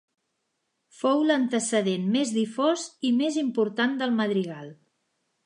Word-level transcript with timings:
Fou 1.01 1.21
l'antecedent 1.31 2.07
més 2.15 2.33
difós 2.39 2.87
i 3.11 3.13
més 3.19 3.39
important 3.43 3.95
del 4.01 4.19
madrigal. 4.23 4.75